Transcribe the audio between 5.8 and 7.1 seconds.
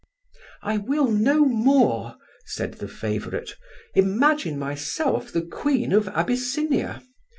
of Abyssinia.